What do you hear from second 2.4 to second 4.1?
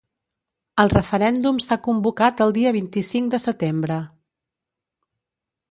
el dia vint-i-cinc de setembre.